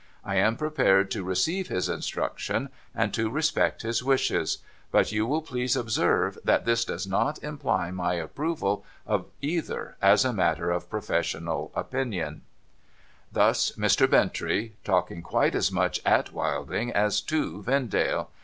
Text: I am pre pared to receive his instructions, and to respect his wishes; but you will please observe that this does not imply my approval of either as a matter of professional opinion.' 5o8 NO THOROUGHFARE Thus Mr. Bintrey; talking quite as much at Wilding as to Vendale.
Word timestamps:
I 0.25 0.37
am 0.37 0.57
pre 0.57 0.71
pared 0.71 1.11
to 1.11 1.23
receive 1.23 1.67
his 1.67 1.87
instructions, 1.87 2.69
and 2.95 3.13
to 3.13 3.29
respect 3.29 3.83
his 3.83 4.03
wishes; 4.03 4.57
but 4.89 5.11
you 5.11 5.27
will 5.27 5.43
please 5.43 5.75
observe 5.75 6.39
that 6.43 6.65
this 6.65 6.83
does 6.83 7.05
not 7.05 7.37
imply 7.43 7.91
my 7.91 8.15
approval 8.15 8.83
of 9.05 9.27
either 9.41 9.97
as 10.01 10.25
a 10.25 10.33
matter 10.33 10.71
of 10.71 10.89
professional 10.89 11.71
opinion.' 11.75 12.41
5o8 12.41 12.41
NO 12.41 13.33
THOROUGHFARE 13.33 13.33
Thus 13.51 13.71
Mr. 13.73 14.07
Bintrey; 14.09 14.71
talking 14.83 15.21
quite 15.21 15.53
as 15.53 15.71
much 15.71 16.01
at 16.03 16.33
Wilding 16.33 16.91
as 16.91 17.21
to 17.21 17.61
Vendale. 17.61 18.31